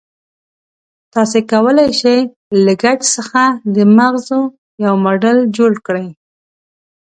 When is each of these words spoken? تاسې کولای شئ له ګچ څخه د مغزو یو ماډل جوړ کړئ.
تاسې 1.13 1.39
کولای 1.51 1.89
شئ 1.99 2.17
له 2.63 2.73
ګچ 2.81 2.99
څخه 3.15 3.43
د 3.75 3.77
مغزو 3.97 4.41
یو 4.85 4.93
ماډل 5.03 5.37
جوړ 5.57 5.73
کړئ. 5.85 6.07